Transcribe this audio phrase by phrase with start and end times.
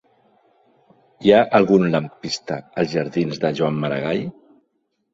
[1.25, 4.29] Hi ha algun lampista als jardins de Joan Maragall?